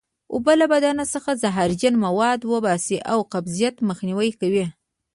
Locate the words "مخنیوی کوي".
3.89-4.65